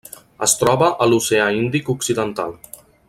Es 0.45 0.53
troba 0.61 0.87
a 1.05 1.09
l'Oceà 1.11 1.45
Índic 1.59 1.93
occidental. 1.97 2.57